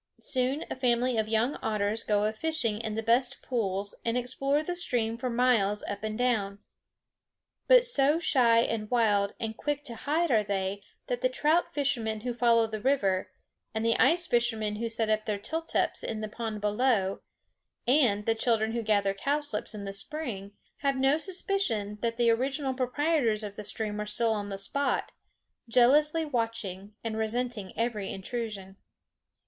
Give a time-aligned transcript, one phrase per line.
[0.21, 4.63] Soon a family of young otters go a fishing in the best pools and explore
[4.63, 6.57] the stream for miles up and down.
[7.67, 12.21] But so shy and wild and quick to hide are they that the trout fishermen
[12.21, 13.29] who follow the river,
[13.75, 17.21] and the ice fishermen who set their tilt ups in the pond below,
[17.85, 22.73] and the children who gather cowslips in the spring have no suspicion that the original
[22.73, 25.11] proprietors of the stream are still on the spot,
[25.69, 28.77] jealously watching and resenting every intrusion.